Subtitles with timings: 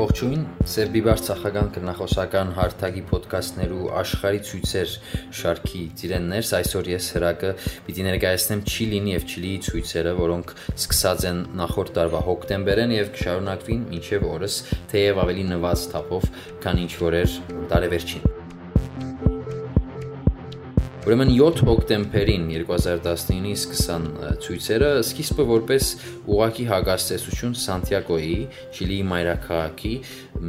[0.00, 4.94] Ողջույն, Սև Բիբար ցախական կրնախոսական հարթակի ոդկասթներու աշխարհի ցույցեր
[5.40, 7.52] շարքի ծիրեններս այսօր ես հրակը
[7.90, 14.28] պիտի ներկայացնեմ Չիլին եւ Չիլիի ցույցերը, որոնք սկսած են նախորդ տարվա հոկտեմբերին եւ կշարունակվին մինչեւ
[14.32, 14.60] օրս,
[14.94, 16.30] թեև ավելի նված թափով,
[16.64, 17.40] քան ինչ որ էր
[17.74, 18.39] տարեվերջին։
[21.10, 24.04] Ուրեմն 7 հոկտեմբերին 2019-ի սկսան
[24.44, 25.88] ցույցերը սկիզբը որպես
[26.30, 28.36] ուղակի հագաստեցություն Սանտիագոյի,
[28.76, 29.90] Չիլիի մայրաքաղաքի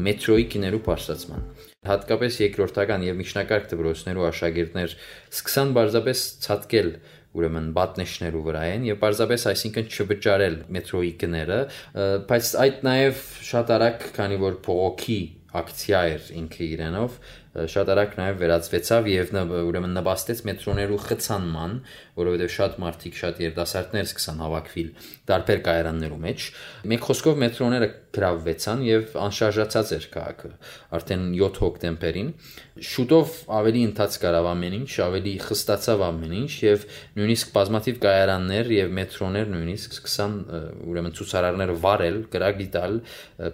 [0.05, 1.49] մետրոյի կիներու բարձրացման։
[1.89, 4.95] Հատկապես երկրորդական եւ միջնակարգ դպրոցներու աշակերտներ
[5.33, 6.93] սկսան բարձրապես ցածկել
[7.41, 11.61] ուրեմն բատնեշներու վրա են եւ պարզապես այսինքն չվճարել մետրոյի գները,
[12.29, 15.21] բայց այդ նաեւ շատ արագ, քանի որ փողոքի
[15.51, 17.15] ակցիա էր ինքը իրենով,
[17.51, 21.73] շատ արագ նաև վերածվեցավ եւ ուրեմն նպաստեց մետրոներու խցանման,
[22.21, 24.89] որովհետեւ շատ մարդիկ, շատ երիտասարդներ սկսան հավաքվել
[25.31, 26.47] տարբեր կայարաններու մեջ։
[26.91, 30.49] Մեկ խոսքով մետրոները գրավվեցան եւ անշարժացած էր քաղաքը։
[30.97, 32.31] Արդեն 7 հոկտեմբերին
[32.81, 36.85] շուտով ավելի ընթաց կարավ ամեն ինչ, ավելի խստացավ ամեն ինչ եւ
[37.19, 40.35] նույնիսկ բազմաթիվ կայարաններ եւ մետրոներ նույնիսկ սկսան
[40.91, 42.97] ուրեմն ցուցարարներ վարել, գրագի տալ,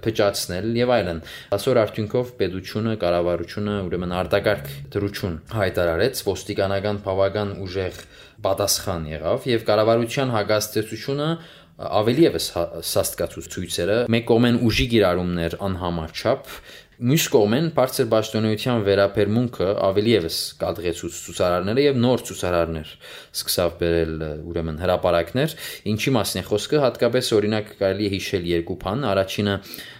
[0.05, 1.21] փճացնել եւ այլն։
[1.57, 8.01] Այսօր արդյունքով պետությունը, կառավարությունը ուրեմն արտակարգ դրություն հայտարարեց ոստիկանական բավական ուժեղ
[8.47, 11.29] պատասխան եղավ եւ կառավարության հագաստեցությունը
[11.77, 12.45] ավելի եւս
[12.89, 16.53] սաստկացուց ցույցերը մեկ կողմեն ուժի գիրառումներ անհամաչափ
[16.97, 22.93] Մյուս կողմեն բարձր ճշտոնության վերապերմունքը ավելի եւս կադրեցուց ցուցարարները եւ նոր ցուցարարներ
[23.37, 25.53] սկսավ բերել ուրեմն հրաապարակներ,
[25.93, 29.55] ինչի մասն է խոսքը, հատկապես օրինակ կարելի է հիշել երկու բան, առաջինը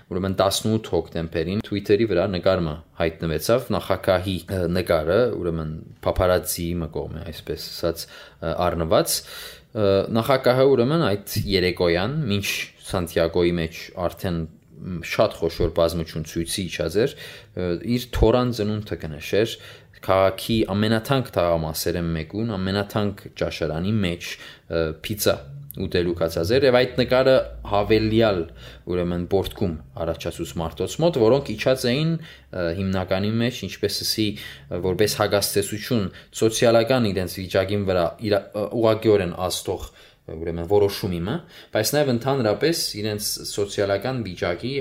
[0.07, 4.35] ուրեմն 18 հոկտեմբերին Twitter-ի վրա նկարը հայտնվեցավ նախակահի
[4.77, 5.73] նկարը, ուրեմն
[6.05, 8.05] paparazzi մկողմ է այսպես ասած
[8.67, 9.15] առնված
[10.17, 12.47] նախակահը ուրեմն այդ երեկոյան ինչ
[12.87, 14.39] Սանտիագոյի մեջ արդեն
[15.11, 17.13] շատ խոշոր բազմություն ցույցի իջած էր
[17.97, 19.55] իր թորան ծնունդը կնշեր
[20.07, 24.29] քաղաքի ամենաթանկ թաղամասերը մեկուն ամենաթանկ ճաշարանի մեջ
[25.07, 25.35] պիցա
[25.85, 27.35] ուտելու կացազեր եւ այդ նկարը
[27.71, 28.39] հավելյալ
[28.93, 29.73] ուրեմն պորտկում
[30.03, 32.11] առաջացուց մարտոց մոտ, որոնք իջած էին
[32.79, 34.27] հիմնականի մեջ, ինչպես ասի,
[34.87, 36.05] որպես հագաստեցություն
[36.41, 38.05] սոցիալական իրենց վիճակին վրա
[38.67, 39.89] ուղղակիորեն աստող
[40.27, 41.33] ուրեմն որոշում իմը,
[41.71, 44.71] բայց նաև ընդհանրապես իրենց սոցիալական վիճակի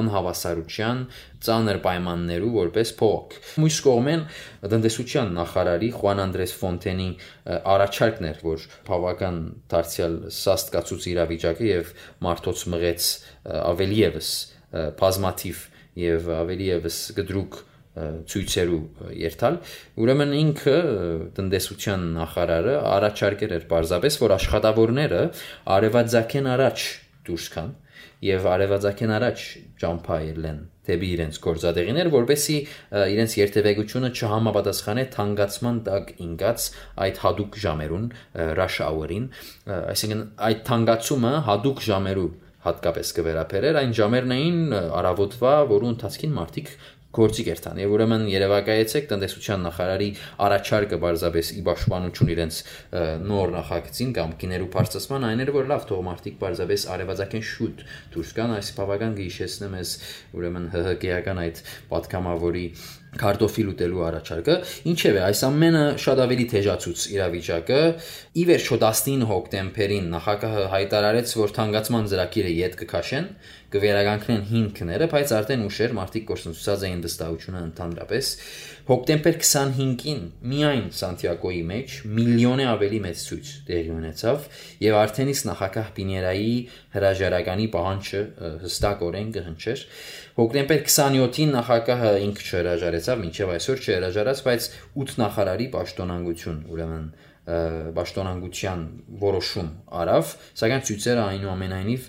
[0.00, 1.00] անհավասարության
[1.44, 4.24] ծանր պայմաններու որպես փոք։ Մյուս կողմեն
[4.74, 7.08] տնտեսության նախարարի Խուան Անդրես Ֆոնտենի
[7.74, 9.38] առաջարկն էր, որ բավական
[9.72, 11.94] դարձյալ սաստկացուց իրավիճակը եւ
[12.28, 13.10] մարդոց մղեց
[13.64, 14.32] ավելի եւս
[15.00, 15.68] բազմաթիվ
[16.04, 17.62] եւ ավելի եւս գդրուկ
[17.94, 18.80] ցույցերու
[19.20, 19.56] երթալ
[20.02, 20.76] ուրեմն ինքը
[21.36, 25.22] տնտեսության նախարարը առաջարկեր էր պարզապես որ աշխատավորները
[25.78, 26.86] արևածագեն առաջ
[27.28, 27.72] դուրս կան
[28.24, 29.42] եւ արևածագեն առաջ
[29.84, 32.56] ճամփայելեն դեպի իրենց գործադեղիներ, որբեսի
[33.14, 36.66] իրենց երթևեկությունը չհամապատասխանե թանկացման տակ ինգած
[37.04, 38.06] այդ հadoop ժամերուն
[38.60, 39.28] rush hour-ին,
[39.74, 42.30] այսինքն այդ թանկացումը հadoop ժամերու
[42.64, 44.60] հատկապես կվերապերեր այն ժամերն էին
[45.00, 46.70] արավոտվա, որու ընթացքին մարդիկ
[47.14, 50.08] գործի կերտան եւ ուրեմն երևակայեցեք տնտեսության նախարարի
[50.46, 52.58] առաջարկը բարձաբես ի պաշտպանություն իրենց
[53.28, 58.34] նոր նախագծին կամ գիներու բարձրացման այն էր որ լավ թող մարդիկ բարձաբես արևածագեն շուտ դուրս
[58.40, 59.94] կան այս բավական գիշեցնեմ ես
[60.34, 61.64] ուրեմն ՀՀԿ-ական այդ
[61.94, 62.66] պատկամավորի
[63.18, 64.54] կարտոֆիլ ուտելու առաջարկը
[64.90, 67.80] ինչևէ այս ամենը շատ ավելի թեժացուց իրավիճակը
[68.42, 73.28] ի վերջո 19 հոկտեմբերին նախագահը հայտարարեց որ թանկացման ծրագիրը յետ կքաշեն
[73.74, 78.30] կվերականգնեն հիմքները, բայց արդեն ուշեր մարդիկ կորսնցուցած էին վստահությունը ընդհանրապես։
[78.84, 80.22] Հոկտեմբեր 25-ին
[80.54, 84.48] միայն Սանտիագոյի մեջ միլիոնե ավելի մեծ ցույց տեղի ունեցավ
[84.84, 86.54] եւ արդեն իսկ նախագահ Պիներայի
[86.94, 88.22] հրաժարականի պահանջը
[88.64, 89.84] հստակորեն կհնչեր։
[90.34, 94.68] Հոկտեմբեր 27-ին նախագահը ինքը չհրաժարեցավ, մինչև այսօր չհրաժարած, բայց
[95.04, 97.06] 8 նախարարի պաշտոնանկություն, ուրեմն
[97.44, 98.82] պաշտոնանկության
[99.20, 102.06] որոշում արավ, սակայն ցույցերը այնուամենայնիվ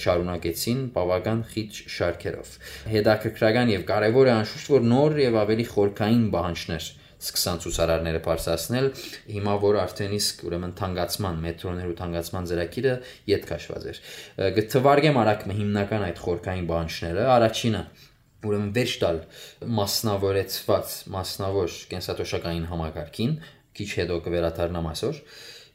[0.00, 2.54] շարունակեցին բավական խիտ շարքերով։
[2.96, 8.88] Հետաքրքրական եւ կարեւոր է անշուշտ որ նոր եւ ավելի խորքային բանջներ սկսան ցուսարարները բարձրացնել
[9.36, 12.96] հիմա որ արդեն իսկ ուրեմն թանկացման մետրոներու թանկացման ծրագիրը
[13.30, 14.02] յետ քաշված էր
[14.58, 17.82] գտվարգեմ արագ հիմնական այդ խորքային բանջները առաջինը
[18.46, 19.18] ուրեմն վերջ տալ
[19.80, 23.32] մասնավորեցված մասնավոր կենսատոշակային համակարգին
[23.76, 25.22] քիչ հետո կվերաթարնամ այսօր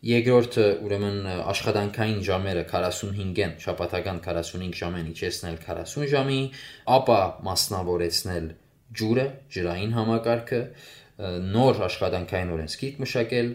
[0.01, 1.18] Երկրորդը ուրեմն
[1.51, 6.39] աշխատանքային ժամերը 45-են, շաբաթական 45 ժամեն իջեցնել 40 ժամի,
[6.95, 8.48] ապա մասնավորեցնել
[8.98, 10.63] ջուրը, ջրային համակարգը,
[11.53, 13.53] նոր աշխատանքային օրենսգիրք մշակել,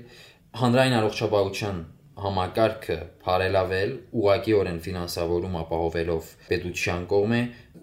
[0.63, 1.83] հանրային առողջապահության
[2.17, 2.97] համակարգը
[3.27, 7.41] բարելավել ուղղակիորեն ֆինանսավորում ապահովելով պետության կողմէ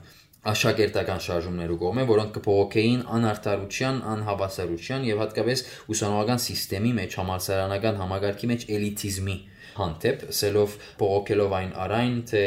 [0.49, 8.63] աշակերտական շարժումներու կողմէ, որոնք կփողոքեին անարթարության, անհավասարության եւ հատկապես ուսանողական համակարգի մեջ համալսարանական համագարկի մեջ
[8.79, 9.35] էլիտիզմի
[9.79, 12.43] հանդեպ, սելով փողոքելով այն արայն, թե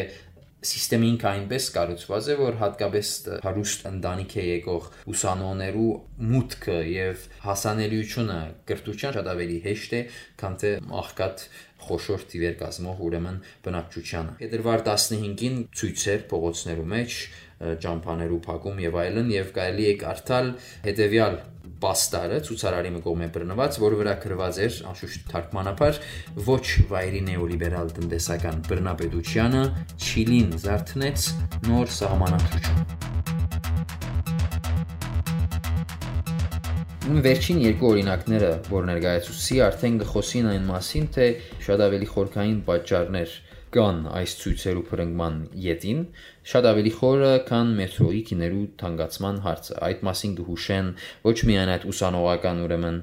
[0.63, 3.09] Սիստեմը ինքը այնպես կառուցված է, որ հատկապես
[3.43, 5.89] հարուստ ընտանիք է եկող ուսանողներու
[6.33, 8.39] մուտքը եւ հասանելիությունը
[8.71, 10.03] կրթության շատ ավելի հեշտ է,
[10.43, 10.73] քան թե
[11.03, 11.47] աղքատ
[11.87, 17.17] խոշոր տիվեր կազմող ուրեմն բնակչությանը։ Փետրվար 15-ին ցույցեր փողոցներու մեջ
[17.83, 20.49] ճամփաներու փակում եւ այլն եւ կարելի է կարդալ
[20.87, 21.37] հետեւյալ
[21.83, 26.01] պաստարը ցուցարարի կողմէ բռնված, որը վրա գրված էր անշուշտ թարգմանաբար
[26.49, 29.65] ոչ վայրի նեոլիբերալ տնտեսական բռնապետությանը
[29.99, 31.33] Չիլին զարթնեց
[31.71, 33.12] նոր սահմանադրություն։
[37.13, 41.27] Վերջին երկու օրինակները, որ ներկայացուցի, արդեն գխոսին այն մասին, թե
[41.67, 43.35] շատ ավելի խորքային պատճառներ
[43.73, 46.01] կան այս ցույցերու փրկման յետին,
[46.53, 50.91] շատ ավելի խորը, քան մետրոյի գիներու թանկացման հարցը։ Այդ մասին կհուշեն
[51.29, 52.99] ոչ միայն այդ ուսանողական ուրեմն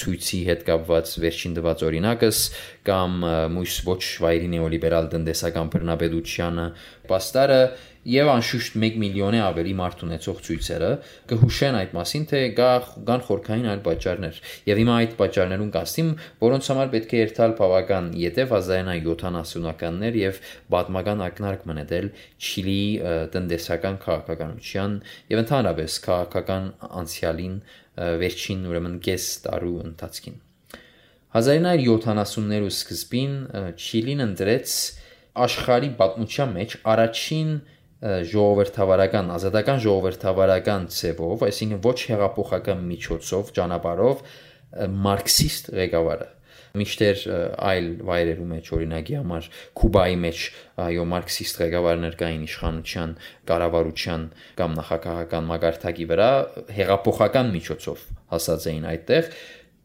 [0.00, 2.42] ցույցի հետ կապված վերջին դված օրինակս
[2.90, 3.18] կամ
[3.54, 6.66] մույս ոչ վայրի նեոլիբերալ տնտեսական բռնապետությանը
[7.10, 7.62] պաստարը
[8.08, 10.90] եւ անշուշտ 1 միլիոնի ավելի մարդ ունեցող ցույցերը
[11.28, 12.68] կհուշեն այդ մասին թե գա
[13.10, 14.38] կան խորքային այլ պատճառներ
[14.70, 20.40] եւ հիմա այդ պատճառներուն կաստիմ որոնց համար պետք է երթալ բավական յետև 1970-ականներ եւ
[20.72, 22.08] պատմական ակնարկ մնետել
[22.40, 22.84] Չիլի
[23.36, 24.94] տնտեսական քաղաքականության
[25.34, 26.70] եւ ընդհանրապես քաղաքական
[27.00, 27.58] անցյալին
[28.24, 30.40] վերջին ուրեմն կես տարու ընթացքին
[31.30, 33.34] 1970-ներու սկզբին
[33.76, 34.72] Չիլին ընտրեց
[35.44, 37.52] աշխարհի պատմության մեջ առաջին
[38.00, 44.22] ժողովրդավարական, ազատական ժողովրդավարական ցևով, այսինքն ոչ հեղափոխական միջոցով, ճանապարհով
[45.04, 46.28] մարքսիստ ղեկավարը
[46.78, 47.22] միշտեր
[47.66, 49.46] այլ վայրերու մեջ օրինակի համար
[49.80, 50.42] Կուբայի մեջ
[50.84, 53.14] այո մարքսիստ ղեկավարներ կային իշխանության
[53.50, 54.26] կառավարության
[54.60, 56.28] կամ նախագահական մագարտակի վրա
[56.78, 58.04] հեղափոխական միջոցով
[58.34, 59.32] հասած էին այդտեղ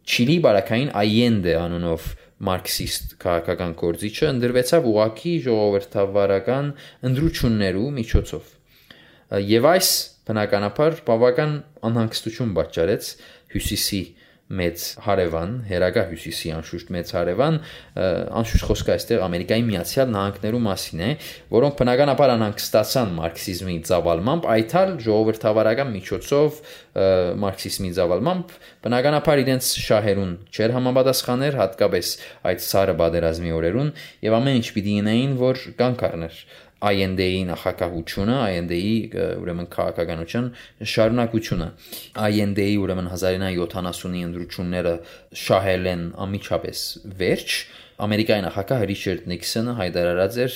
[0.06, 2.10] Չիլի բարակային Այենդե անունով
[2.44, 6.72] մարքսիստ քաղաքական կորձիչը ընդրվեցավ ուղակի ժողովրդավարական
[7.10, 8.52] ընդրություններու միջոցով։
[9.56, 9.90] Եվ այս
[10.28, 11.54] բնականաբար բավական
[11.90, 13.10] անհանգստություն պատճառեց
[13.56, 14.02] հյուսիսի
[14.46, 17.56] մեծ հարևան, Հերագա Հյուսիսի անշուշտ մեծ հարևան,
[18.40, 21.10] անշուշտ խոսքը այստեղ Ամերիկայի Միացյալ Նահանգներու մասին է,
[21.56, 26.60] որոնք բնականաբար անհանգստացան մարքսիզմի ծավալմամբ, այդալ ժողովրդավարական միջոցով
[27.42, 28.54] մարքսիզմի ծավալմամբ,
[28.86, 32.14] բնականաբար իրենց շահերուն չեր համապատասխաներ, հատկապես
[32.46, 33.90] այդ ցարը բادرազմի օրերուն,
[34.30, 36.40] եւ ամեն ինչ պիտի ունեին, որ կանգ առներ
[36.86, 38.92] IND-ի նախակահությունը, IND-ի
[39.42, 40.50] ուրեմն քաղաքականության
[40.96, 41.70] շարունակությունը։
[42.30, 44.94] IND-ի ուրեմն 1970-ի ընդրությունները
[45.46, 46.86] շահել են ամիջապես
[47.24, 47.58] վերջ,
[47.96, 50.56] Ամերիկայի նախագահ Ռիչարդ Նիքսոնը հայտարարած էր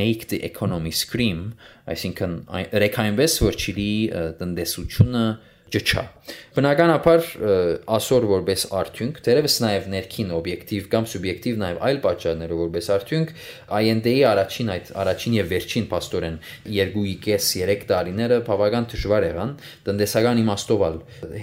[0.00, 1.42] make the economy scream,
[1.92, 2.36] այսինքն
[2.84, 3.92] ռեքայնպես որ Չիլի
[4.40, 5.24] տնտեսությունը
[5.70, 6.02] ճճա։
[6.54, 7.26] Բնականաբար
[7.94, 13.32] ասոր որպես արդյունք, դերևս նաև ներքին օբյեկտիվ կամ սուբյեկտիվ նաև այլ պատճառներով որպես արդյունք,
[13.80, 16.40] IND-ի առաջին այդ առաջին եւ վերջին աստորեն
[16.74, 19.54] 2.5-3 տարիները բավական դժվար եղան,
[19.86, 20.84] տնտեսական իմաստով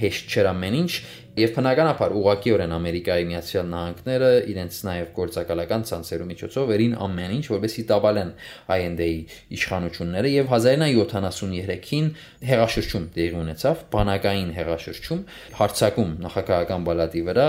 [0.04, 0.92] հեշտ չէր ամեն ինչ
[1.38, 7.86] Եվ բնականաբար ուղղակիորեն Ամերիկայի Միացյալ Նահանգները իրենց նաև գործակալական ցանցերու միջոցով վերին ամեն ինչ, որովհետեւ
[7.92, 8.32] տավալեն
[8.78, 9.10] IND-ի
[9.58, 12.08] իշխանությունները եւ 1973-ին
[12.50, 15.22] հեղաշրջում տեղի ունեցավ, բանակային հեղաշրջում,
[15.62, 17.48] հարցակում նախագահական բալատի վրա,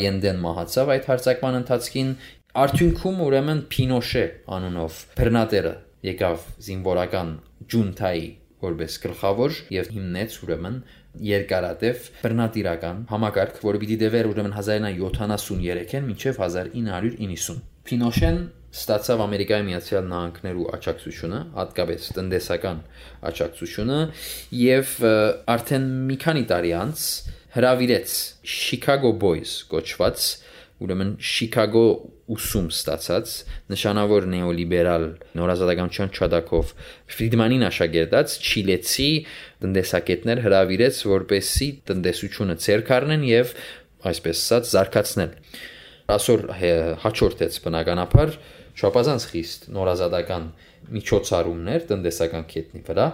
[0.00, 2.16] IND-ն մահացավ այդ հարցակման ընթացքին
[2.56, 4.24] Արդյունքում ուրեմն Պինոշե
[4.56, 5.76] անունով բռնատերը
[6.08, 7.36] եկավ զինվորական
[7.68, 8.26] ջունտայի
[8.64, 10.78] որպես գլխավոր եւ հիմնեց ուրեմն
[11.24, 18.40] երկարատև բռնատիրական համակարգ, որը պիտի դեվեր ուրեմն 1973-ին մինչև 1990։ Պինոշեն
[18.76, 22.82] ստացավ Ամերիկայի Միացյալ Նահանգներու աջակցությունը, հատկապես տնտեսական
[23.30, 24.00] աջակցությունը
[24.60, 24.92] եւ
[25.54, 27.06] արդեն մի քանի տարի անց
[27.56, 30.26] հրավիրեց Chicago Boys կոչված
[30.84, 31.84] ուրեմն Շիկագո
[32.36, 33.32] ուսում ստացած
[33.72, 35.04] նշանավոր նեոլիբերալ
[35.38, 36.72] նորազատականության չադակով
[37.16, 39.08] Ֆրիդմանին աշակերտած Չիլեցի
[39.64, 43.54] տնտեսակետներ հրավիրեց որպեսի տնտեսությունը ցերկ առնեն եւ
[44.10, 45.32] այսպես ասած զարգացնել
[46.16, 46.44] ասոր
[47.06, 48.36] հաջորդեց բնականաբար
[48.76, 50.44] շապազանց խիստ նորազատական
[50.96, 53.06] միջոցառումներ տնտեսական կետնի վրա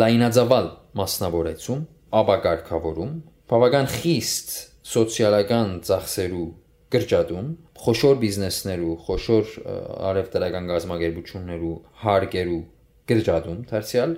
[0.00, 0.68] լայնածավալ
[1.00, 1.82] մասնավորեցում
[2.22, 3.16] ապակարգավորում
[3.50, 4.54] բավական խիստ
[4.94, 6.46] սոցիալական ծախսերու
[6.94, 7.48] կրճատում,
[7.84, 9.56] խոշոր բիզնեսներու, խոշոր
[10.10, 11.74] արևտրական գազམ་ագերբություններու
[12.04, 12.62] հարկերու
[13.10, 14.16] կրճատում դարձյալ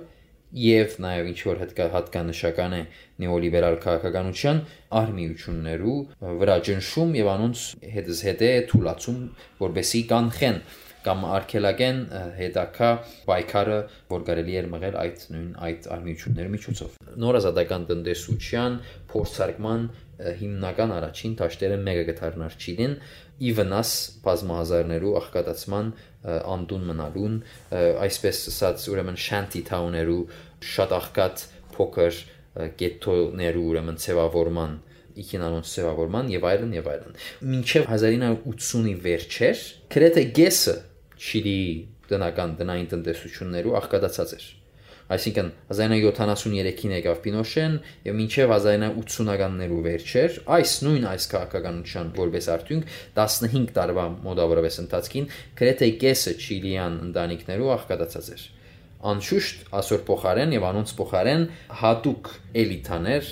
[0.55, 2.81] եւ նաեւ ինչ որ հատկանշական է
[3.23, 4.61] նեոլիբերալ քաղաքականության
[5.01, 5.95] արմիություններու
[6.41, 7.63] վրա ջնշում եւ անոնց
[7.97, 9.19] հետս հետե թուլացում
[9.59, 10.61] որբեսի կանխեն
[11.07, 11.99] կամ արկելագեն
[12.39, 12.87] հետակա
[13.27, 13.77] պայքարը
[14.11, 18.79] որ կարելի էր մղել այդ նույն այդ արմիությունների միջոցով նորազատական տնտեսության
[19.13, 19.85] փորձարկման
[20.17, 22.95] հիմնական առաջին դաշտերը մեկը գտարնար Չիլին
[23.37, 23.91] ի վնաս
[24.25, 25.91] բազմահազարներու աղքատացման
[26.57, 27.35] անդուն մնալուն
[28.07, 30.21] այսպես ասած ուրեմն շանտի թաուներու
[30.73, 31.45] շատ աղքատ
[31.77, 32.21] փոքր
[32.81, 34.75] գետոներու ուրեմն ցևավորման
[35.21, 37.17] իքինանոց ցևավորման եւ այլն եւ այլն
[37.51, 40.75] մինչեւ 1980-ի վերջեր գրեթե գեսը
[41.17, 41.59] Չիլի
[42.09, 44.45] տնական տնային տնտեսություններու աղքատացած էր
[45.07, 47.75] Այսինքն 1973-ին եկավ Պինոշեն
[48.07, 55.29] եւ մինչեւ 1980-ականներու վերջեր այս նույն այս քաղաքականության որպես արդյունք 15 տարվա մոտավորապես ընթացքին
[55.61, 58.43] գրեթե կեսը չիլիան ընտանիքներու աղքատացած էր։
[59.07, 61.47] Անշուշտ ասոր փոխարեն եւ անոնց փոխարեն
[61.83, 62.31] հատուկ
[62.65, 63.31] էլիտաներ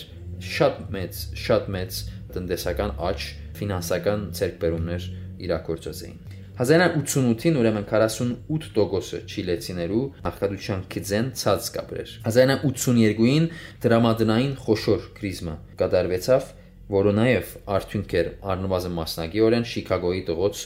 [0.55, 1.99] շատ մեծ շատ մեծ
[2.35, 3.27] տնտեսական աճ
[3.59, 5.11] ֆինանսական ցերկբերումներ
[5.47, 13.49] իրակորձած էին 1988-ին ուրեմն 48%-ը չիլեցիներու աղքատության գծեն ցած կապրեր։ 1982-ին
[13.83, 16.49] դրամատնային խոշոր քրիզմա կատարվեցավ,
[16.95, 20.65] որը նաև արդյունք էր առնվազն մասնակիորեն Շիկագոյի տղոց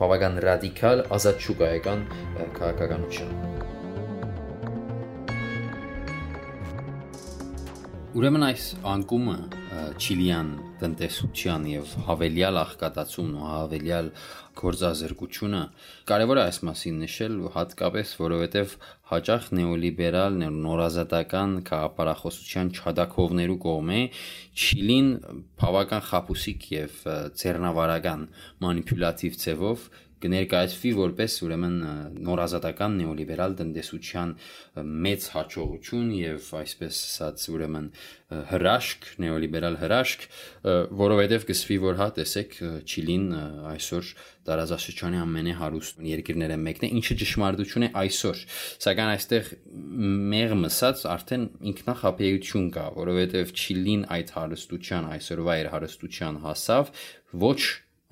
[0.00, 2.06] բավական ռադիկալ ազատ շուկայական
[2.60, 3.75] քաղաքականության։
[8.16, 9.32] Ուրեմն այս անկումը
[10.00, 14.08] Չիլիան տնտեսության եւ հավելյալ աղքատացումն ու հավելյալ
[14.56, 15.60] գործազրկությունը
[16.08, 18.72] կարևոր է այս մասին նշել հատկապես որովհետեւ
[19.10, 24.00] հաճախ նեոլիբերալ նորազատական քաղաքապարախոսության չադակովներու կողմէ
[24.64, 25.12] Չիլին
[25.60, 26.98] բավական խապուսիկ եւ
[27.36, 28.26] ցերնավարական
[28.64, 29.88] մանիպուլատիվ ձևով
[30.22, 31.76] կներկայացվի որպես ուրեմն
[32.26, 34.32] նորազատական նեոլիբերալ տնտեսության
[35.06, 37.90] մեծ հաջողություն եւ այսպես ասած ուրեմն
[38.26, 40.24] հրաշք նեոլիբերալ հրաշք
[41.02, 42.56] որովհետեւ կսվի որ հա տեսեք
[42.86, 43.26] Չիլին
[43.70, 44.10] այսօր
[44.46, 48.42] տարածաշրջանի ամենահարուստ երկրները մեկն է ինչը ճշմարտություն է այսօր
[48.86, 49.50] սակայն այստեղ
[50.34, 56.94] մեղմ ասած արդեն ինքնախապեյություն կա որովհետեւ Չիլին այդ հարստության այսօրվա իր հարստության հասավ
[57.46, 57.60] ոչ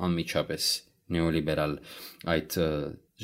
[0.04, 0.72] անմիջապես
[1.12, 1.78] նեոլիբերալ
[2.34, 2.58] այդ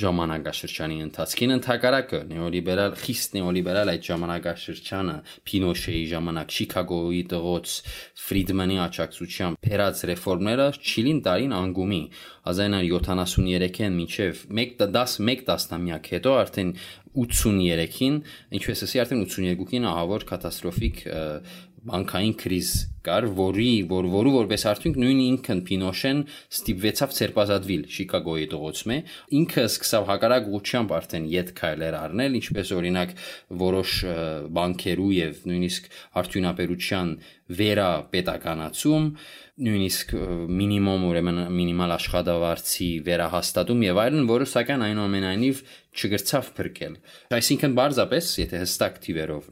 [0.01, 5.17] ժամանակաշրջանի ընթացքին ընդհակարակը նեոլիբերալ խիստ նեոլիբերալ այդ ժամանակաշրջանը
[5.51, 7.75] Պինոշեի ժամանակ Շիկագոյի տղոց
[8.27, 12.01] Ֆրիդմանի աջակցությամբ փերած ռեֆորմները Չիլին տարին անգումի
[12.55, 16.73] 1973-ին մինչև 1-10 տասնամյակ հետո արդեն
[17.11, 18.21] 83-ին
[18.61, 21.01] ինչպես ասի արդեն 82-ին ահավոր կատաստրոֆիկ
[21.81, 22.71] բանկային կրիզ
[23.01, 26.19] կար, որի որ որու որպես արդյունք նույն ինքն Պինոշեն
[26.53, 28.99] ստիպվեցավ ցերպազատվիլ Շիկագոյի տողոցմե
[29.41, 33.15] ինքը սկսավ հակարակ ուղությամբ արդեն յետ քայլեր առնել ինչպես օրինակ
[33.65, 33.95] որոշ
[34.61, 35.89] բանկերու եւ նույնիսկ
[36.21, 37.15] արդյունաբերության
[37.51, 39.07] վերա պետականացում
[39.61, 40.13] նույնիսկ
[40.61, 46.95] մինիմում ուրեմն մինիմալ աշխատավարձի վերահաստատում եւ այլն, որը սակայն այնուամենայնիվ չգրցավ փրկել։
[47.37, 49.51] Այսինքն բարձապես, եթե հստակ թիվերով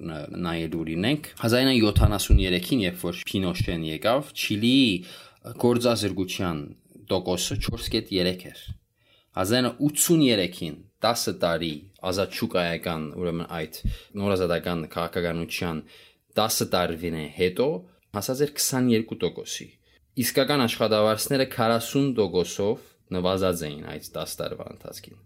[0.49, 4.91] նայելու լինենք, 1973-ին, երբ որ Պինոշեն եկավ, Չիլիի
[5.69, 6.63] գործազրկության
[7.09, 8.67] տոկոսը 4.3 էր։
[9.39, 11.75] 1983-ին 10 տարի
[12.09, 13.77] ազատ շուկայական, ուրեմն այդ
[14.19, 15.83] նորազատական քաղաքականության
[16.39, 17.69] 10 տարվին հետո
[18.19, 19.69] հասած էր 22%-ի
[20.19, 25.19] իսկական աշխատավարձները 40%-ով նվազած էին այդ 10 տարվա ընթացքում։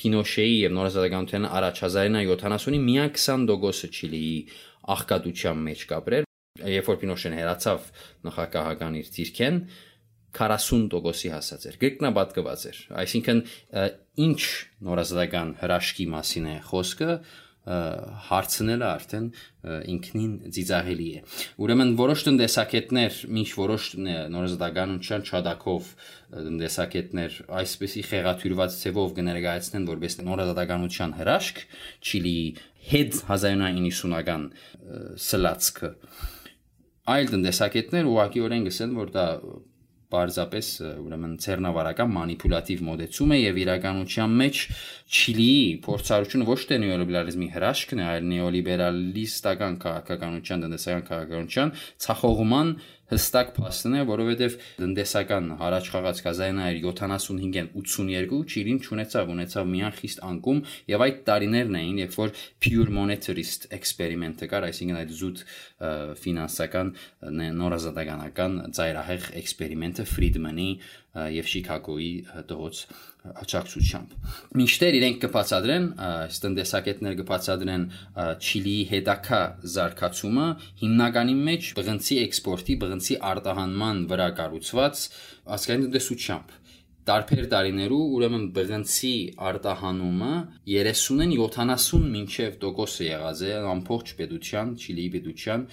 [0.00, 4.34] Պինոշեի եւ նորազատականության առաջազարինա 70-ի միայն 20%-ը Չիլիի
[4.94, 6.26] աղքատության մեջ կապրեր,
[6.74, 7.86] երբ որ Պինոշեն հերացավ
[8.26, 9.60] նախագահական իր ցիրքեն
[10.40, 13.40] 40%-ի հասած էր։ Գրկնաբատկված էր։ Այսինքն
[14.26, 14.40] ինչ
[14.88, 17.14] նորազատական հրաշքի մասին է խոսքը,
[17.60, 19.26] հարցնելը արդեն
[19.92, 21.20] ինքնին ծիծաղելի է։
[21.60, 23.88] Ուրեմն որոշ տնտեսակետներ, ինչ որոշ
[24.32, 25.90] նորազդականության չադակով
[26.48, 31.62] տնտեսակետներ այսպեսի խեղաթյուրված ցևով կներկայացնեն որպես նորազդականության հրաշք
[32.00, 32.46] Չիլիի
[32.90, 34.46] հետ 1990-ական
[35.20, 35.90] սլացքը
[37.10, 39.26] այլ տնտեսակետներ ուղղակիորեն գսեն որ դա
[40.10, 40.68] պարզապես
[41.00, 44.62] ուրեմն ցերնավարական մանիպուլատիվ մոդեցում է եւ իրականության մեջ
[45.10, 51.72] Չիլիի փորձառությունը ոչ թե նեոլիբերալիզմի հրաշքն է, այլ նեոլիբերալիստական քաղաքականության, տնտեսական քաղաքականության
[52.06, 52.74] ցախողման
[53.10, 60.62] հստակ փաստն է, որովհետև տնտեսական հարաճ խաղաց 1975-ին 82 Չիլին ճանաչավ ունեցավ միան խիստ անկում
[60.90, 65.44] եւ այդ տարիներն էին, երբ որ pure monetarist experiment-ը կար, այսինքն այդ զուտ
[66.20, 66.94] ֆինանսական
[67.60, 70.70] նորազատականական ծայրահեղ էքսպերիմենտը Friedman-ի
[71.10, 72.10] եւ Շիկագոյի
[72.50, 72.80] տղոց
[73.20, 74.12] աջակցությամբ։
[74.60, 77.86] Մինչդեռ իրենք կբացատրեն, այս տնտեսակետներ կբացատրեն
[78.40, 79.40] Չիլիի հետակա
[79.74, 80.46] զարգացումը
[80.84, 85.04] հիմնականի մեջ բղնցի էքսպորտի, բղնցի արտահանման վրա կառուցված
[85.58, 86.59] ասկային տնտեսությամբ
[87.10, 89.12] տարբեր տարիներու ուրեմն բղնցի
[89.50, 90.32] արտահանումը
[90.70, 95.64] 30-ին 70 մինչև տոկոսը եղած է ամբողջ պետության, Չիլիի պետության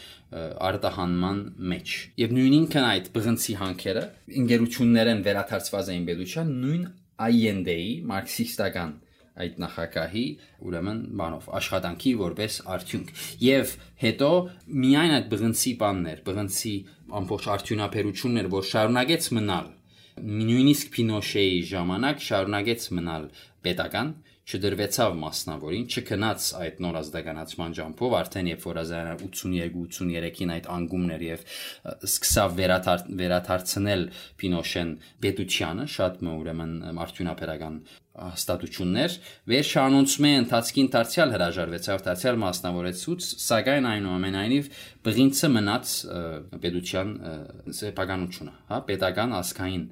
[0.69, 1.41] արտահանման
[1.73, 4.05] մեջ։ Եվ նույնինքն այդ բղնցի հանքերը
[4.41, 6.87] ինգերություններեն վերաթարցված էին պետության նույն
[7.27, 8.97] Allende-ի մարքսիստական
[9.37, 10.25] այդ նախագահի
[10.65, 13.11] ուրեմն բանով աշխատանքի որպես արդյունք
[13.45, 14.29] եւ հետո
[14.85, 16.75] միայն այդ բղնցի բաններ բղնցի
[17.21, 19.67] ամբողջ արդյունաբերություններ որ շարունակեց մնալ
[20.23, 23.29] նույնիսկ Պինոշեի ժամանակ շարունակեց մնալ
[23.67, 24.15] պետական
[24.47, 31.43] չդրվեցավ մասնավորին, չքնած այդ նոր ազդականացման ջամփով, արդեն երբ որ 1982-83-ին այդ անգումներ եւ
[32.07, 34.05] սկսավ վերաթար, վերաթարցնել
[34.39, 34.93] Պինոշեն
[35.27, 36.73] պետությանը, շատ ուրեմն
[37.07, 37.75] արդյունաբերական
[38.17, 39.15] հաստատություններ
[39.51, 44.69] վերջանոնցմե ընթացքին դարձյալ հրաժարվեցավ դարձյալ մասնավորեցուց սակայն այնուամենայնիվ
[45.07, 45.93] բղինցը մնաց
[46.65, 47.13] պետության
[47.77, 49.85] սեփականությունը հա պետական ասկային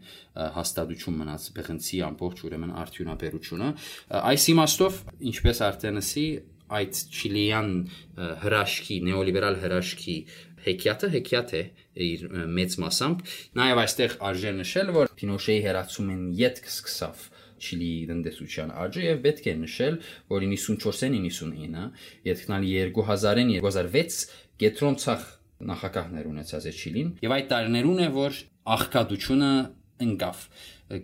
[0.58, 3.70] հաստատություն մնաց բղինցի ամբողջ ուրեմն արդյունաբերությունը
[4.26, 5.00] այս իմաստով
[5.32, 6.28] ինչպես արտենսի
[6.76, 7.72] այդ չիլիան
[8.42, 10.16] հրաշքի նեոլիբերալ հրաշքի
[10.66, 11.62] հեքիաթը հեքիաթ է
[12.06, 12.24] իր
[12.58, 13.20] մեծ մասամբ
[13.60, 19.56] նաև այստեղ արժե նշել որ Պինոշեի հերացումն յետք սկսավ Չիլիի տնտեսության աճը եւ պետք է
[19.62, 19.98] նշել,
[20.34, 21.86] որ 94-ին 99-ը,
[22.28, 24.20] յետքնալ 2000-ին 2006
[24.66, 25.26] կետրոնցախ
[25.72, 28.40] նախագահներ ունեցած է Չիլին եւ այդ տարիներուն է որ
[28.76, 29.52] աղքատությունը
[30.06, 30.42] ընկավ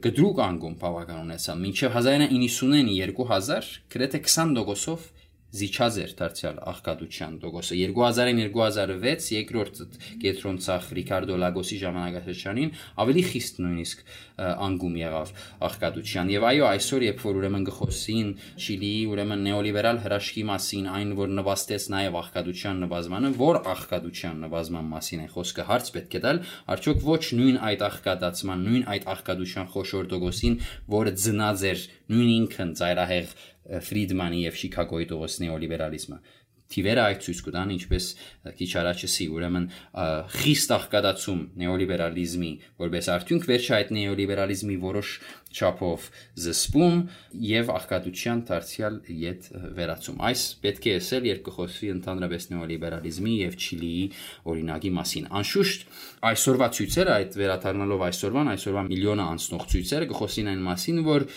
[0.04, 5.08] գդրուկ անգում բավական ունեցա մինչև 1990-ին 2000 գրեթե 20%-ով
[5.52, 7.78] զիջած էր դարձյալ աղքատության տոկոսը.
[7.92, 9.82] 2000-ին 2006 երկրորդ
[10.22, 12.72] կետրոն ցախ Ռիկարդո Լագոսի ժամանակաշրջանին
[13.04, 14.06] ավելի խիստ նույնիսկ
[14.42, 15.32] անգում եղավ
[15.68, 18.30] աղքատության եւ այո այսօր երբ որ ուրեմն գխոսին
[18.62, 25.22] Չիլիի ուրեմն նեոլիբերալ հրաշքի մասին այն որ նվաստեց նաեւ աղքատության նվազմանը որ աղքատության նվազման մասին
[25.22, 26.42] է խոսքը հարց պետք է տալ
[26.76, 30.60] արդյոք ոչ նույն այդ աղքատացման նույն այդ աղքատության խոշոր տոկոսին
[30.96, 33.36] որը ծնած էր նույն ինքն ծայրահեղ
[33.88, 36.18] Ֆրիդմանի եւ Շիկագոյի տողոս նեոլիբերալիզմը
[36.72, 38.06] թիվերը այդ ցույց կտան ինչպես
[38.60, 39.66] քիչ առաջսի ուրեմն
[40.36, 42.52] խիստ աղկատացում նեոլիբերալիզմի
[42.84, 45.12] որպես արդյունք վերջը այդ նեոլիբերալիզմի որոշ
[45.52, 46.08] չափով
[46.42, 46.98] զսպում
[47.52, 54.06] եւ աղկատության դարձյալ յետ վերացում այս պետք է ասել երբ կխոսվի ընդհանրապես նեոլիբերալիզմի եւ Չիլիի
[54.52, 55.86] օրինակի մասին անշուշտ
[56.32, 61.28] այսօրվա ցույցերը այդ վերաթարնալով այսօրվան այսօրվա միլիոնը անցնող ցույցերը կխոսին այն մասին որ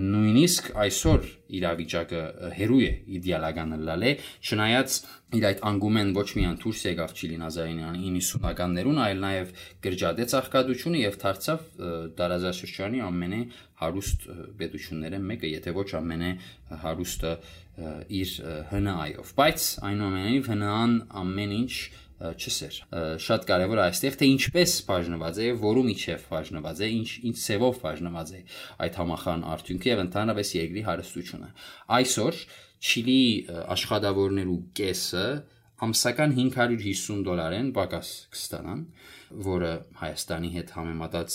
[0.00, 2.20] նույնիսկ այսօր իրավիճակը
[2.56, 4.12] հերույ է իդեալական լալե
[4.46, 4.98] չնայած
[5.36, 9.52] իր այդ անգումեն ոչ միայն դուրս եկավ Չիլին 1990-ականներուն, այլ նաև
[9.86, 11.64] գրջադեց աղքատությունը եւ դարձավ
[12.18, 13.40] դարազաշրջանի ամենե
[13.80, 14.28] հարուստ
[14.60, 16.30] պետությունները մեկը, եթե ոչ ամենե
[16.82, 17.32] հարուստը
[18.20, 18.36] իր
[18.74, 21.74] հնայով։ Բայց այնուամենայնիվ հնան ամեն ինչ
[22.20, 22.78] չսեր։
[23.24, 27.78] Շատ կարևոր է այստեղ թե ինչպես բաժնված է, որու միջև բաժնված է, ինչ ինչ ծևով
[27.80, 28.40] բաժնված է
[28.84, 31.48] այդ համախան արդյունքը եւ ընդհանրապես երկրի հարստությունը։
[31.96, 32.42] Այսօր
[32.80, 33.22] Չիլի
[33.76, 35.24] աշխատավորներու կեսը
[35.86, 38.84] ամսական 550 դոլար են պակաս կստանան
[39.30, 41.34] որը Հայաստանի հետ համեմատած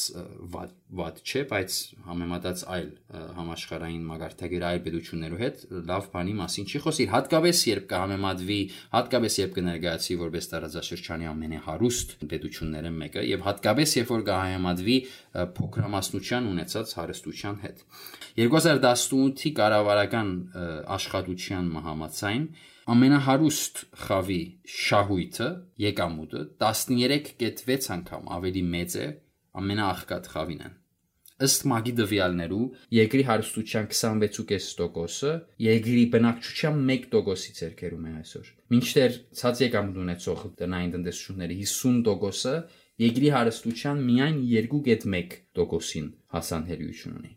[0.52, 2.90] վատ, վատ չէ, բայց համեմատած այլ
[3.38, 8.60] համաշխարհային մագարտագիր այլ պետություններու հետ լավ բանի մասին չի խոսի, հատկապես երբ կհամեմատվի,
[8.96, 14.98] հատկապես երբ կներկայացի որպես տարածաշրջանի ամենահարուստ պետությունները մեկը եւ հատկապես երբ որ կհամեմատվի
[15.56, 17.84] փոքրամասնության ունեցած հարստության հետ։
[18.36, 20.32] 2018-ի կառավարական
[21.00, 22.48] աշխատության մահամացային
[22.94, 25.46] ամենահարուստ խավի շահույթը
[25.84, 29.08] եկամուտը 13.6 անգամ ավելի մեծ է
[29.62, 30.76] ամենաաղքատ խավինն
[31.48, 32.60] ըստ մագի դվյալներու
[32.98, 35.34] երկրի հարստության 26.5%-ը
[35.66, 42.56] երկրի բնակչության 1%-ի ցերկերում է այսօր մինչդեռ ցած եկամուտ ունեցող տնային տնտեսությունների 50%-ը
[43.08, 47.34] երկրի հարստության միայն 2.1%-ին հասանելիություն ունի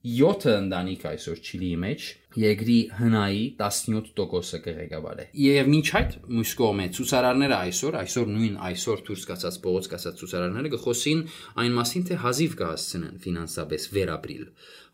[0.00, 2.04] 7 ընտանիք այսօր Չիլիի մեջ
[2.40, 9.02] երկրի հնայի 17%-ը կղեկավար է։ Եվ ոչ այդ մյուս կողմը ցուցարարները այսօր, այսօր նույն այսօր
[9.10, 11.20] դուրս գացած փողոց գացած ցուցարարները գխոսին
[11.60, 14.46] այն մասին, թե հազիվ կհասցնեն ֆինանսապես վերապրիլ։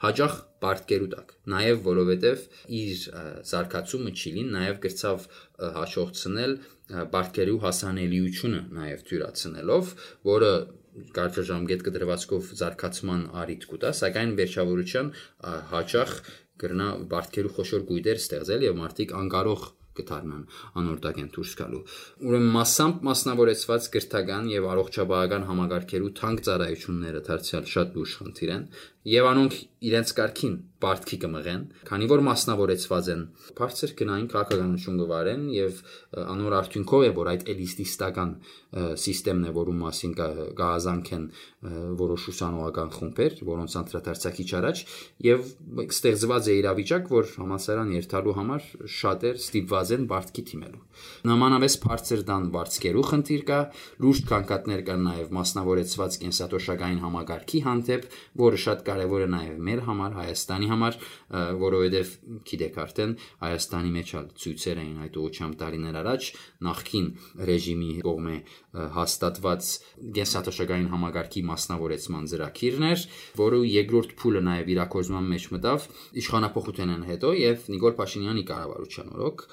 [0.07, 0.35] Հաջող
[0.67, 2.43] պարտկերու տակ։ Նաև որովհետև
[2.77, 3.05] իր
[3.47, 5.29] զարգացումը Չիլին նաև գրծավ
[5.77, 6.59] հաջողցնել
[7.15, 9.95] պարտկերու հասանելիությունը նաև թյուրացնելով,
[10.31, 10.51] որը
[11.17, 15.11] կարճաժամկետ կդրվածքով զարգացման արիթ կուտա, սակայն վերջավորության
[15.73, 16.13] հաճախ
[16.63, 20.43] կրնա բարդքերու խոշոր գույդեր ստեղծել եւ մարդիկ անկարող կդառնան
[20.81, 21.81] անորդագեն դուրս գալու։
[22.29, 28.67] Ուրեմն massամբ մասնավորեցված գրթական եւ առողջապահական համագարկերու թանկ ծառայությունները դարձյալ շատ լուրջ խնդիր են
[29.17, 29.59] եւ անոնք
[29.91, 30.57] իրենց կարգին
[30.87, 33.23] բարդքի կմղեն, քանի որ մասնավորեցված են
[33.59, 35.83] բարձր գնային քաղաքականություն գվարեն եւ
[36.23, 38.31] անոր արդյունքով է որ այդ էլիտիստական
[38.77, 41.25] համակարգն է, որում մասին գահազանք են
[41.97, 44.83] որոշ ուսանողական խումբեր, որոնց անդրադարձակիչ առաջ
[45.27, 45.47] եւ
[45.87, 50.83] ստեղծված է իրավիճակ, որ համասարան երթալու համար շատեր ստիպված են բարդքի թիմելու։
[51.31, 53.61] Նամանավես բարձր դան բարձկերու խնդիր կա,
[54.05, 58.07] լուրջ կանկատներ կան նաեւ մասնավորեցված կենսատոշակային համակարգի հանդեպ,
[58.47, 60.99] որը շատ կարևոր է նաև մեր համար, Հայաստանի համար,
[61.63, 62.13] որովհետև
[62.51, 66.29] գիտեք արդեն Հայաստանի մեջ ալ ցույցեր էին այդ ուղղությամբ տարիներ առաջ
[66.67, 67.07] նախքին
[67.51, 68.37] ռեժիմի կողմէ
[68.97, 69.71] հաստատված
[70.17, 73.07] գենսաթոշակային համագարկի մասնավորեցման ծրագիրներ,
[73.41, 75.89] որը երկրորդ փուլը նաև իրակորձման մեջ մտավ
[76.23, 79.47] իշխանապողութենեն հետո եւ Նիկոլ Փաշինյանի կառավարության օրոք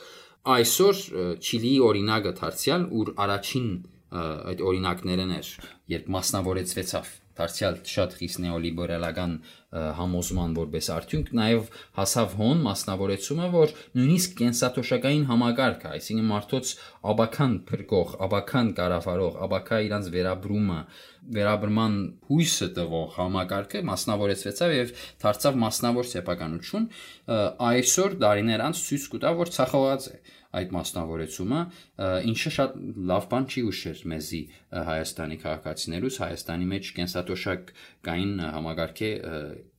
[0.43, 1.01] այսօր
[1.39, 3.69] Չիլիի օրինակը դարձյալ, ուր առաջին
[4.13, 5.51] այդ օրինակներն էր,
[5.93, 9.31] երբ մասնավորեցվեցավ դարձյալ շատ խիստ նեոլիբերալական
[9.73, 16.73] համոզման որպես արդյունք նաև հասավ հոն մասնավորեցումը, որ նույնիսկ կենսաթոշակային համակարգը, այսինքն մարդոց
[17.13, 20.79] աբական փրկող, աբական կառավարող, աբակա իրանց վերաբրումը,
[21.33, 21.97] վերաբրման
[22.29, 24.93] հույսը տվող համակարգը մասնավորեցվեցավ եւ
[25.23, 26.87] դարձավ մասնավոր սեփականություն,
[27.73, 30.17] այսօր դարիներ անց ցույց կտա, որ ցախողած է
[30.53, 31.59] այդ մասնավորեցումը,
[32.29, 32.75] ինչը շատ
[33.09, 34.41] լավ բան չի ուշեր մեզի
[34.89, 37.73] Հայաստանի քաղաքացիներուս, Հայաստանի մեջ կենսատոշակ
[38.07, 39.11] կային համագարկե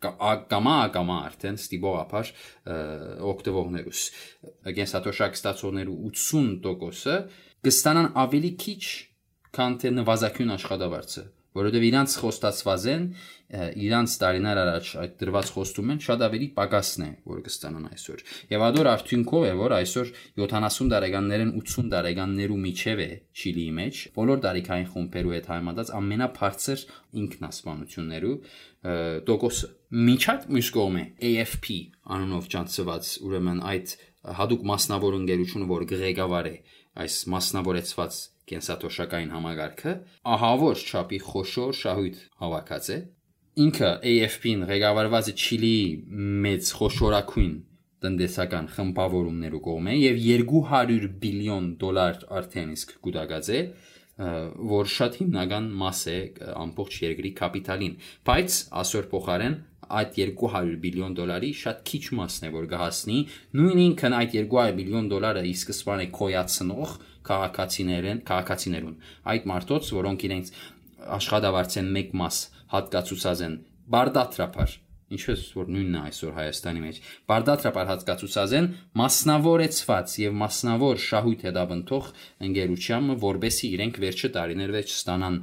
[0.05, 2.33] կամա կամա արդեն ստիպողապար
[3.35, 4.03] օկտեվողներուս
[4.81, 7.17] կենսատոշակ ստացողներու 80%-ը
[7.65, 8.83] կստանան ավելի քիչ
[9.55, 13.03] քան թե նվազագույն աշխատավարձը որովհետև իրանց խոստացված են
[13.55, 18.64] իրանց տարիներ առաջ այդ դրված խոստում են շատ ավելի պակասն է որ կստանան այսօր եւ
[18.69, 20.11] ադոր արդյունքով է որ այսօր
[20.43, 26.85] 70 տարեկաններն 80 տարեկաններու միջև է Չիլիի մեջ բոլոր տարիքային խումբերու հետ համեմատած ամենաբարձր
[27.23, 28.37] ինքնասպանություններու
[29.31, 31.67] տոկոսը միջատ մյուս կողմը AFP
[32.14, 33.97] անունով ճանաչված ուրեմն այդ
[34.40, 36.57] հadoop մասնավոր ընկերությունը որ ղեկավար է
[37.05, 38.19] այս մասնավորեցված
[38.51, 39.93] կենսաթոշակային համագարքը
[40.35, 42.99] ահավոր չափի խոշոր շահույթ հավաքած է
[43.65, 45.85] ինքը AFP-ին ղեկավարված է Չիլիի
[46.45, 47.53] մեծ խոշորակույն
[48.05, 53.61] տնտեսական խմբավորումներու կողմէ եւ 200 բիլիոն դոլար արդեն իսկ կուտակած է
[54.75, 56.19] որ շատ հիմնական մաս է
[56.65, 57.95] ամբողջ երկրի կապիտալին
[58.29, 59.57] բայց ասոր փոխարեն
[60.01, 63.19] այդ 200 բիլիոն դոլարի շատ քիչ մասն է որ կհասնի
[63.59, 66.95] նույն ինքն այդ 200 բիլիոն դոլարը ի սկզբանե կոյացնող
[67.29, 68.97] քաղաքացիներեն, քաղաքացիներուն։
[69.35, 70.53] Այդ մարդոց, որոնք իրենց
[71.19, 72.41] աշխատավարձեն մեկ մաս
[72.75, 73.61] հատկացուցած են
[73.95, 74.79] բարդատրապար
[75.14, 77.00] ինչպես որ նույնն է այսօր Հայաստանի մեջ
[77.31, 78.68] բարդատրապար հատկացուցած են
[79.00, 82.09] մասնավորեցված եւ մասնավոր շահույթ հետաբնթող
[82.48, 85.37] ընկերությամը որբեսի իրենք վերջը տարիներ վեճ ստանան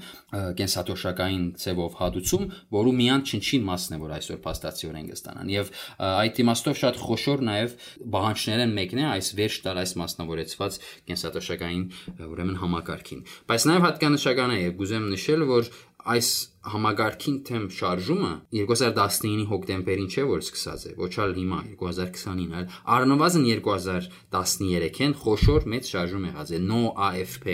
[0.62, 5.71] կենսաթոշակային ցևով հադուցում, որու միան չնչին մասն է որ այսօր փաստացիորեն կստանան եւ
[6.12, 7.75] այդ իմաստով շատ խոշոր նաեւ
[8.15, 10.79] բանջներն մեկն է այս վերջ տալ այս մասնավորեցված
[11.12, 11.84] կենսաթոշակային
[12.31, 15.71] ուրեմն համակարգին բայց նաեւ հատկանշական է եւ գուզեմ նշել որ
[16.14, 16.30] այս
[16.72, 25.16] համագարքին թեմ շարժումը 2019-ի հոկտեմբերին չէ որ սկսած է, ոչալ հիմա 2020-ին, այլ առնվազն 2013-ին
[25.22, 27.48] խոշոր մեծ շարժում եղած է, no AFP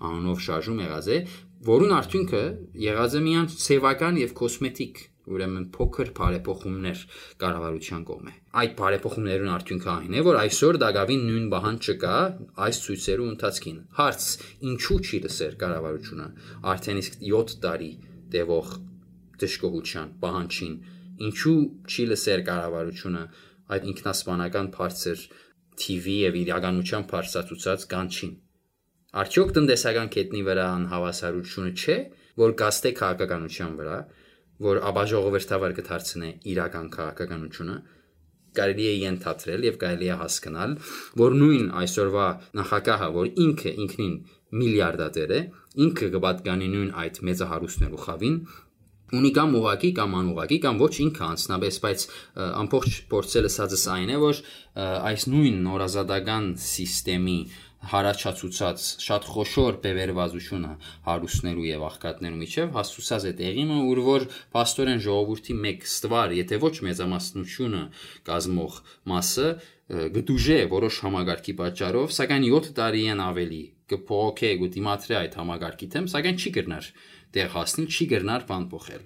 [0.00, 1.18] անունով շարժում եղած է,
[1.64, 2.44] որուն արդյունքը
[2.84, 7.02] եղած է միայն սևական եւ կոսմետիկ ուրեմն փոքր բարեփոխումներ
[7.42, 12.16] կառավարության կողմէ։ Այդ բարեփոխումներուն արդյունքը այն է, որ այսօր դակավին նույն բան չկա
[12.66, 14.28] այս ցույցերու ընթացքին։ Հարց.
[14.74, 16.28] ինչու չի լսեր կառավարությունը
[16.74, 17.90] արդեն իսկ 7 տարի
[18.34, 18.70] տևող
[19.44, 20.78] դժկոհության պահանջին
[21.24, 21.58] ինչու
[21.88, 23.26] չի լսեր կառավարությունը
[23.74, 25.28] այդ ինքնասպանական բարձր
[25.74, 28.34] TV եւ իրականության բարձրացուցած կանչին
[29.14, 31.94] Արդյոք տնտեսական կետնի վրա անհավասարությունը չէ,
[32.40, 33.98] որ գաստե քաղաքականության վրա,
[34.62, 37.76] որ ապա ժողովրդավար կդարձնե իրական քաղաքականությունը,
[38.54, 40.74] կարելի է ենթադրել եւ կարելի է հասկանալ,
[41.20, 42.26] որ նույն այսօրվա
[42.60, 44.14] նախագահը, որ ինքը ինքնին
[44.54, 45.40] միլիարդատեր է,
[45.84, 48.36] ինքը կպատկանի նույն այդ մեծահարուստներու խավին,
[49.14, 52.04] ունի կամ ուղակի կամ անուղակի կամ ոչ ինքը անցնաբես, բայց
[52.44, 54.40] ամբողջ փորձելը սածս այն է, որ
[55.10, 57.36] այս նույն նորազատական համակարգի
[57.90, 60.72] հարաճացուցած շատ խոշոր բևերվազությունը
[61.08, 64.26] հարուսներու եւ աղքատներու միջև հասցուցած է տեղինը ուր որ
[64.62, 67.82] աստորեն ժողովրդի մեկ ստվար եթե ոչ մեծամասնությունը
[68.30, 68.80] կազմող
[69.14, 69.48] մասը
[70.14, 76.38] գտուժե որոշ համագարկի պատճառով սակայն 7 տարի են ավելի կփոքե գուտիմատրի այդ համագարկի թեմ սակայն
[76.40, 76.86] չի գրնար
[77.36, 79.04] դեր հասնի չի գրնար բան փոխել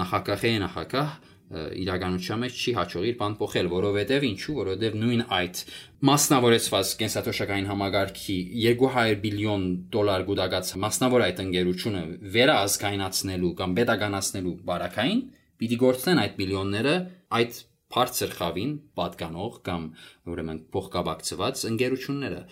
[0.00, 1.10] նախակախեի նախակահ
[1.48, 5.60] իրականության մեջ չի հաջողի բան փոխել, որովհետև ինչու, որովհետև նույն այդ
[6.08, 12.02] մասնավորեցված կենսաթոշակային համագարքի 200 բիլիոն դոլար գուտակած մասնավոր այդ ընկերությունը
[12.36, 15.24] վերաազգայնացնելու կամ բետականացնելու բարակային
[15.58, 16.94] պիտի գործեն այդ միլիոնները
[17.38, 19.84] այդ բարձր խավին պատկանող կամ
[20.28, 22.42] ուրեմն փոխկապակցված ընկերությունները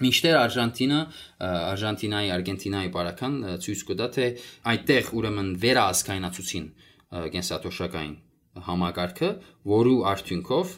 [0.00, 0.98] Մինչդեռ Արժանտինա,
[1.44, 4.28] Արժանտինայի, Արգենտինայի բարական ցույց կտա թե
[4.72, 6.68] այդտեղ ուրեմն վերաազգայնացուցին
[7.36, 8.14] կենսաթոշակային
[8.70, 9.30] համակարգը,
[9.70, 10.74] որու արդյունքով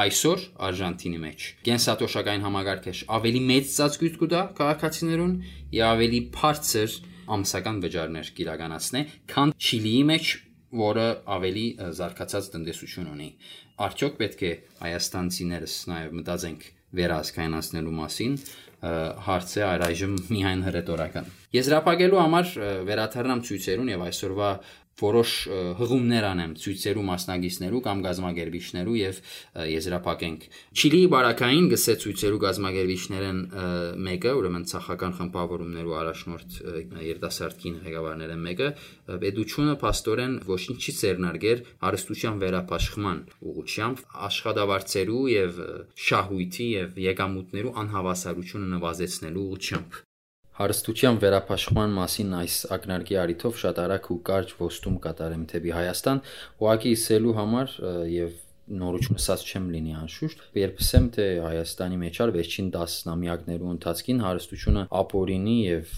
[0.00, 5.32] այսօր Արժանտինի մեջ կենսատոշակային համակարգը ավելի մեծ ծածկույթ կուտա քաղաքացիներուն
[5.76, 6.96] եւ ավելի բարձր
[7.36, 10.32] ամսական վճարներ կիրականացնե, քան Չիլիի մեջ,
[10.80, 11.06] որը
[11.36, 11.66] ավելի
[12.00, 13.28] զարգացած տնտեսություն ունի։
[13.86, 16.66] Արդյոք պետք է հայաստանցիներս նաեւ մտածենք
[17.00, 18.36] վերահսկայնացնելու մասին,
[18.80, 22.52] հարցը այժմ միայն հրետորական։ Եզրափակելու համար
[22.88, 24.50] վերաթարնամ ցույցերուն եւ այսօրվա
[25.00, 25.30] որոշ
[25.80, 29.20] հղումներ անեմ ցույցերու մասնագետներու կամ գազագերբիչներու եւ
[29.70, 30.46] եզրափակենք
[30.80, 33.40] Չիլիի բարակային գսե ցույցերու գազագերբիչներն
[34.10, 36.58] մեկը ուրեմն ցախական խմբավորումներու առաջնորդ
[37.10, 38.68] երդասարտքին ղեկավարներն մեկը
[39.24, 45.64] պետությունը աստորեն ոչինչ չի ծերնարգեր արստության վերապաշխման ուղղությամբ աշխատավարձերու եւ
[46.10, 50.00] շահույթի եւ եկամուտներու անհավասարությունը նվազեցնելու ուղղությամբ
[50.60, 56.20] Հարստության վերապաշխման մասին այս ակնարկի արիթով շատ արագ ու կարճ ոստում կատարեմ թեպի Հայաստան,
[56.60, 57.76] ուղակի իսելու համար
[58.12, 58.34] եւ
[58.70, 64.20] նորություն ասած չեմ լինի անշուշտ, երբ ասեմ թե Հայաստանի մեջ ալ վերջին 10 նամյակներու ընթացքին
[64.26, 65.96] հարստությունը ապօրինի եւ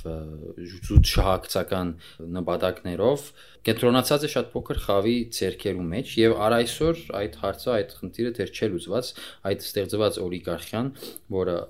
[0.86, 1.92] զուտ շահակցական
[2.38, 3.26] նպատակներով
[3.68, 8.56] կենտրոնացած է շատ փոքր խավի ցերկերու մեջ եւ առ այսօր այդ հարցը այդ խնդիրը դեռ
[8.56, 9.14] չէ լուծված,
[9.52, 10.92] այդ ստեղծված օլիգարխիան,
[11.42, 11.60] որը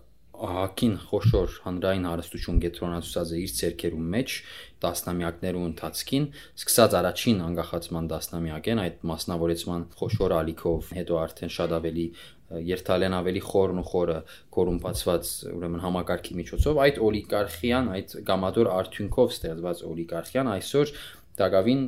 [0.42, 4.36] ահակին խոշոր հանրային հարստություն կենտրոնացած է իր ցերկերու մեջ
[4.82, 6.28] տասնամյակներու ընթացքին,
[6.58, 12.06] սկսած առաջին անկախացման տասնամյակեն այդ մասնավորեցման խոշոր ալիքով, հետո արդեն շատ ավելի
[12.52, 14.16] երթալեն ավելի խորն ու խորը
[14.56, 20.92] կորումպացված ուրեմն համակարգի միջոցով այդ օլիգարխիան, այդ գամադոր արդյունքով ստեղծված օլիգարխիան այսօր
[21.42, 21.82] Դակավին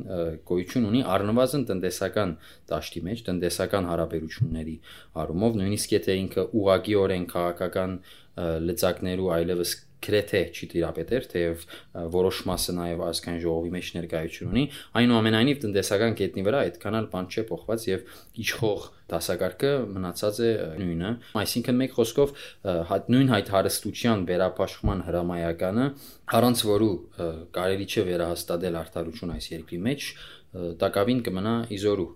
[0.49, 2.35] գոյություն ունի առնվազն տնտեսական
[2.71, 4.77] դաշտի մեջ, տնտեսական հարաբերությունների
[5.23, 7.97] առումով, նույնիսկ եթե ինքը ուղագիորեն քաղաքական
[8.35, 11.63] լծակներու այլևս գրեթե չի տիրապետեր, թեև
[12.13, 14.65] որոշ մասը նաև ազգային ժողովի մեջ ներկայություն ունի,
[15.01, 18.05] այնուամենայնիվ տնտեսական կետնի վրա այդքան էլ բան չէ փոխված եւ
[18.45, 22.33] իշխող դասակարգը մնացած է նույնը, այսինքն մեկ խոսքով
[23.15, 25.87] նույն հայտ հարստության վերապաշխման հրամայականը
[26.39, 26.93] առանց որու
[27.55, 30.09] կարելի չէ վերահաստատել արտարություն այս երկրի մեջ,
[30.81, 32.09] տակավին կմնա իզորու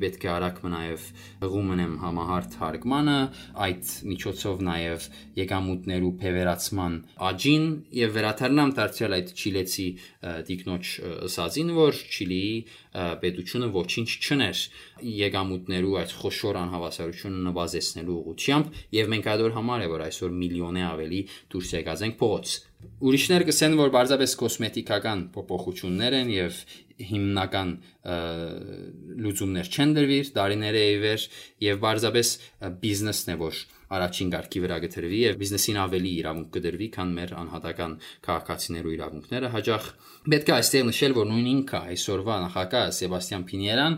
[0.00, 1.06] պետք է արագ մնայև
[1.44, 3.16] հղում մնեմ համահարթ հարգմանը,
[3.66, 5.08] այդ միջոցով նաև
[5.40, 6.96] եկամուտներու փևերացման
[7.30, 7.66] աջին
[8.00, 9.88] եւ վերաթարնամ դարձյալ այդ չիլեցի
[10.50, 10.94] դիկնոջ
[11.30, 12.54] ըսածին, որ Չիլիի
[13.24, 14.64] պետությունը ոչինչ չներ
[15.20, 21.22] եկամուտներու այդ խոշոր անհավասարությունը նվազեցնելու ուղղությամբ եւ մենք ադոր համար է որ այսօր միլիոնե ավելի
[21.54, 22.58] դուրս եկած ենք փողոց
[23.00, 26.60] Ուրիշներ կսեն, որ բարձրապես կոսմետիկական փոփոխություններ են եւ
[27.08, 27.74] հիմնական
[29.24, 31.26] լուծումներ չեն դրվիր, դարիներ է իվեր
[31.66, 32.32] եւ բարձրապես
[32.84, 37.94] բիզնեսն է, որ առաջին ղարքի վրա գտնվի եւ բիզնեսին ավելի իրավունք կդրվի, քան մեր անհատական
[38.26, 39.88] քաղաքացիներու իրավունքները։ Հաջող
[40.30, 43.94] պետք է այստեղ նշել, որ նույն ինքը այսօրվա նախագահ Սեբաստիան Պինիերան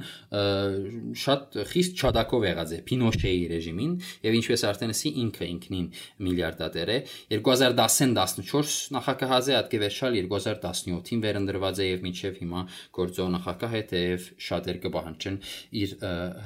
[1.23, 5.89] շատ խիստ չադակով եղած է Պինոշեի ռեժիմին եւ ինչպես արդեն ասի ինքը ինքնին
[6.27, 6.99] միլիարդատեր է
[7.43, 12.63] 2010-14 նախագահազե ատկեվերջալ 2017-ին վերընտրված է եւ մինչեւ հիմա
[13.03, 15.39] գործող նախագահ է թեև շատեր կբահանջեն
[15.83, 15.95] իր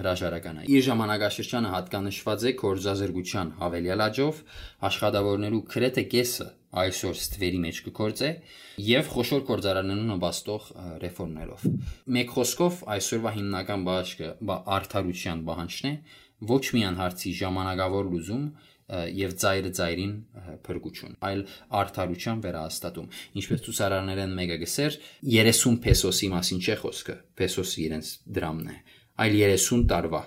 [0.00, 4.38] հրաժարականը իր ժամանակաշրջանը հատկանշված է կորզազրկության հավելյալ աճով
[4.88, 6.46] աշխատավորներու քրեթե կեսը
[6.76, 8.30] այսօր ստվերի մեջ կգործե
[8.86, 10.66] եւ խոշոր կորձարաններուն նպաստող
[11.02, 11.66] ռեֆորմներով։
[12.16, 15.94] Մեկ խոսքով այսօրվա հիմնական բաժկը բա արդարության բանջն է,
[16.52, 18.44] ոչ միայն հարցի ժամանակավոր լուզում
[18.86, 20.12] եւ ծայրը ծայրին
[20.66, 21.40] փրկություն, այլ
[21.80, 23.08] արդարության վերահաստատում։
[23.40, 24.98] Ինչպես ցուսարաններեն մեկը գսեր
[25.32, 28.78] 30 պեսոսի մասին չէ խոսքը, պեսոսը իրենց դրամն է,
[29.26, 30.22] այլ 30 տարվա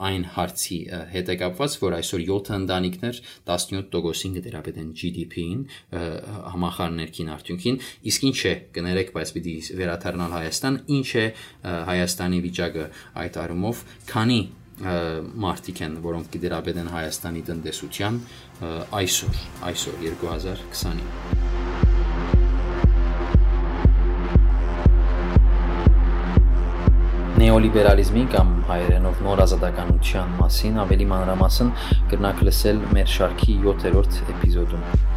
[0.00, 0.76] այն հարցի
[1.12, 5.66] հետ է կապված, որ այսօր 7 ընտանիքներ 17%-ին կդերապետեն GDP-ին
[6.54, 7.76] համախառն ներքին արդյունքին,
[8.08, 11.26] իսկ ինչ է կներեք, բայց պիտի վերաթարնալ Հայաստան, ինչ է
[11.92, 12.86] Հայաստանի վիճակը
[13.22, 14.40] այդ առումով, քանի
[15.44, 18.18] մարտիկ են, որոնք կդերապետեն Հայաստանի տնտեսության
[19.02, 21.71] այսօր, այսօր 2020-ին
[27.42, 31.72] նեոլիբերալիզմի կամ հայերենով նոր ազատականության մասին ավելի մանրամասն
[32.12, 35.11] կրնակ լսել մեր շարքի 7-րդ էպիզոդում։